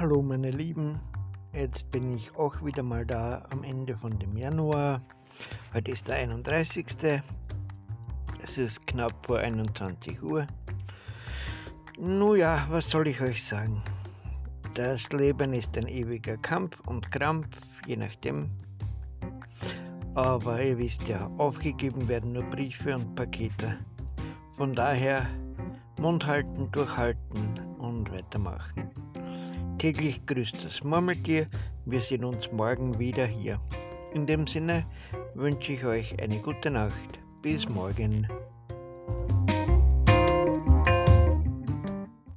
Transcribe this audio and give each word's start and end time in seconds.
Hallo 0.00 0.22
meine 0.22 0.50
Lieben, 0.50 0.98
jetzt 1.52 1.90
bin 1.90 2.10
ich 2.14 2.34
auch 2.34 2.64
wieder 2.64 2.82
mal 2.82 3.04
da 3.04 3.44
am 3.50 3.62
Ende 3.62 3.94
von 3.94 4.18
dem 4.18 4.34
Januar. 4.34 5.02
Heute 5.74 5.90
ist 5.90 6.08
der 6.08 6.16
31. 6.16 6.86
Es 8.42 8.56
ist 8.56 8.86
knapp 8.86 9.12
vor 9.26 9.40
21 9.40 10.22
Uhr. 10.22 10.46
Nun 11.98 12.38
ja, 12.38 12.66
was 12.70 12.88
soll 12.88 13.08
ich 13.08 13.20
euch 13.20 13.44
sagen? 13.44 13.82
Das 14.72 15.06
Leben 15.12 15.52
ist 15.52 15.76
ein 15.76 15.86
ewiger 15.86 16.38
Kampf 16.38 16.80
und 16.86 17.10
Krampf, 17.10 17.48
je 17.86 17.98
nachdem. 17.98 18.48
Aber 20.14 20.62
ihr 20.62 20.78
wisst 20.78 21.06
ja, 21.08 21.30
aufgegeben 21.36 22.08
werden 22.08 22.32
nur 22.32 22.44
Briefe 22.44 22.94
und 22.94 23.14
Pakete. 23.16 23.76
Von 24.56 24.74
daher 24.74 25.26
Mund 26.00 26.24
halten, 26.24 26.72
durchhalten 26.72 27.60
und 27.76 28.10
weitermachen. 28.10 28.90
Täglich 29.80 30.26
grüßt 30.26 30.62
das 30.62 30.84
Murmeltier. 30.84 31.46
Wir 31.86 32.02
sehen 32.02 32.22
uns 32.22 32.52
morgen 32.52 32.98
wieder 32.98 33.24
hier. 33.24 33.58
In 34.12 34.26
dem 34.26 34.46
Sinne 34.46 34.84
wünsche 35.34 35.72
ich 35.72 35.82
euch 35.86 36.22
eine 36.22 36.38
gute 36.38 36.70
Nacht. 36.70 37.18
Bis 37.40 37.66
morgen. 37.66 38.28